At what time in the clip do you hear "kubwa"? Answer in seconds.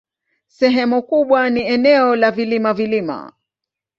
1.03-1.49